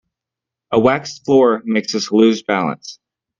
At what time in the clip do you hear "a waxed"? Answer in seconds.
0.71-1.25